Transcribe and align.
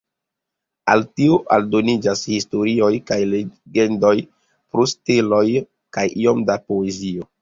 Al 0.93 1.03
tio 1.19 1.35
aldoniĝas 1.57 2.23
historioj 2.31 2.89
kaj 3.11 3.19
legendoj 3.35 4.15
pro 4.75 4.87
steloj 4.95 5.45
kaj 5.99 6.07
iom 6.25 6.43
da 6.49 6.57
poezio. 6.73 7.29